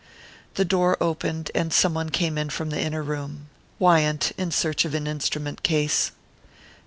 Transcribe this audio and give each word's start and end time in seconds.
The 0.55 0.65
door 0.65 0.97
opened 0.99 1.51
and 1.53 1.71
some 1.71 1.93
one 1.93 2.09
came 2.09 2.37
from 2.49 2.71
the 2.71 2.81
inner 2.81 3.03
room 3.03 3.49
Wyant, 3.77 4.31
in 4.35 4.49
search 4.49 4.83
of 4.83 4.95
an 4.95 5.05
instrument 5.05 5.61
case. 5.61 6.09